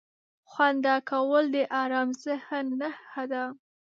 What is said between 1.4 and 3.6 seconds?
د ارام ذهن نښه ده.